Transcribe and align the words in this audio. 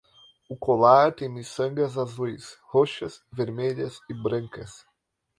O 0.49 0.57
colar 0.57 1.13
tem 1.13 1.29
miçangas 1.29 1.95
azuis, 1.95 2.57
roxas, 2.69 3.21
vermelhas 3.31 3.99
e 4.09 4.15
brancas. 4.15 4.83